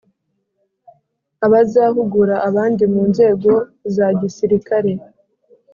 [1.45, 3.51] Abazahugura abandi mu nzego
[3.95, 4.91] za gisirikare